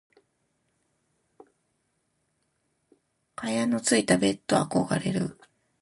[3.35, 5.39] 蚊帳のついたベット憧れる。